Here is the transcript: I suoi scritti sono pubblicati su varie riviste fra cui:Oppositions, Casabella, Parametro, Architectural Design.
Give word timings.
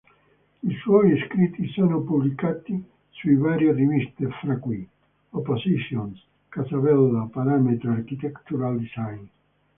I 0.67 0.73
suoi 0.79 1.15
scritti 1.27 1.67
sono 1.67 2.01
pubblicati 2.01 2.83
su 3.11 3.29
varie 3.35 3.71
riviste 3.71 4.27
fra 4.29 4.57
cui:Oppositions, 4.57 6.19
Casabella, 6.49 7.29
Parametro, 7.31 7.91
Architectural 7.91 8.79
Design. 8.79 9.25